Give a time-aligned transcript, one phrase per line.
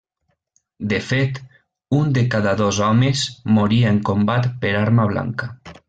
[0.93, 1.37] De fet,
[1.99, 5.57] un de cada dos homes moria en combat per arma blanca.